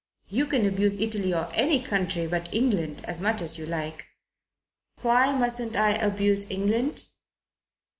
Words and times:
"You 0.29 0.47
can 0.47 0.65
abuse 0.65 0.95
Italy 0.99 1.31
or 1.31 1.51
any 1.53 1.79
country 1.79 2.25
but 2.25 2.51
England 2.51 3.05
as 3.05 3.21
much 3.21 3.39
as 3.39 3.59
you 3.59 3.67
like." 3.67 4.07
"Why 5.03 5.31
mustn't 5.31 5.77
I 5.77 5.91
abuse 5.91 6.49
England?" 6.49 7.07